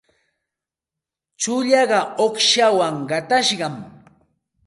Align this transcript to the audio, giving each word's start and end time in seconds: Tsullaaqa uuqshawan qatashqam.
Tsullaaqa 1.39 1.99
uuqshawan 2.23 2.95
qatashqam. 3.09 3.75